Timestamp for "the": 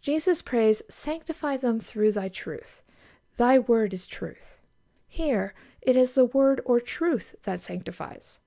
6.16-6.24